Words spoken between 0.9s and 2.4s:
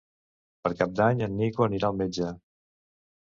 d'Any en Nico anirà al metge.